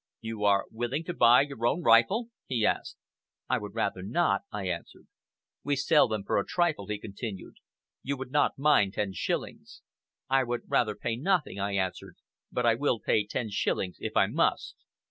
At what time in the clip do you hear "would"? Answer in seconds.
3.59-3.75, 8.17-8.31, 10.43-10.61